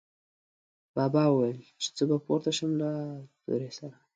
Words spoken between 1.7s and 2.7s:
چې زه به پورته